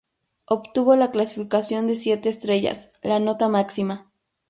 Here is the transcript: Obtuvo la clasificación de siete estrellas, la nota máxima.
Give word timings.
Obtuvo 0.45 0.95
la 0.95 1.11
clasificación 1.11 1.85
de 1.85 1.95
siete 1.95 2.29
estrellas, 2.29 2.91
la 3.03 3.19
nota 3.19 3.49
máxima. 3.49 4.11